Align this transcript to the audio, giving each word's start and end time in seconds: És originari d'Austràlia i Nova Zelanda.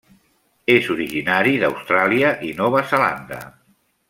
És 0.75 0.87
originari 0.95 1.53
d'Austràlia 1.65 2.35
i 2.51 2.53
Nova 2.63 2.85
Zelanda. 2.95 3.43